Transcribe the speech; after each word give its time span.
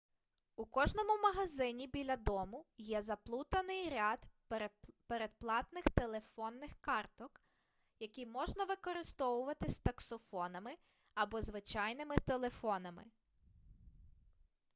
у 0.55 0.65
кожному 0.65 1.17
магазині 1.23 1.87
біля 1.87 2.15
дому 2.15 2.65
є 2.77 3.01
заплутаний 3.01 3.89
ряд 3.89 4.27
передплатних 5.07 5.83
телефонних 5.83 6.71
карток 6.81 7.41
які 7.99 8.25
можна 8.25 8.63
використовувати 8.65 9.67
з 9.69 9.79
таксофонами 9.79 10.71
або 11.13 11.41
звичайними 11.41 12.15
телефонами 12.25 13.03